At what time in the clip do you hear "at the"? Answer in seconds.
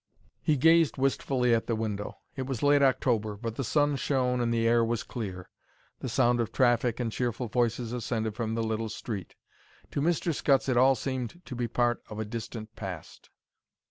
1.53-1.75